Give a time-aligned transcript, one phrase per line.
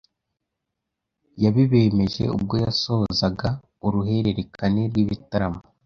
[1.43, 3.49] yabibemeje ubwo yasozaga
[3.85, 5.61] uruhererekane rw’ibitaramo